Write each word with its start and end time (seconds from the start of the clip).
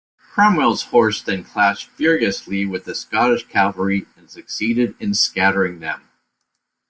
Cromwell's 0.17 0.85
horse 0.85 1.21
then 1.21 1.43
clashed 1.43 1.87
furiously 1.91 2.65
with 2.65 2.85
the 2.85 2.95
Scottish 2.95 3.45
cavalry 3.45 4.07
and 4.17 4.27
succeeded 4.31 4.95
in 4.99 5.13
scattering 5.13 5.77
them. 5.79 6.09